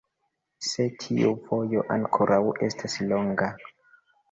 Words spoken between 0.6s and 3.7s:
Sed tiu vojo ankoraŭ estas longa.